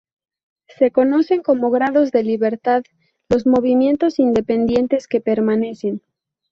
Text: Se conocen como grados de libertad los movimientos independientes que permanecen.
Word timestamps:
Se 0.65 0.89
conocen 0.89 1.43
como 1.43 1.69
grados 1.69 2.09
de 2.11 2.23
libertad 2.23 2.81
los 3.29 3.45
movimientos 3.45 4.17
independientes 4.17 5.07
que 5.07 5.21
permanecen. 5.21 6.01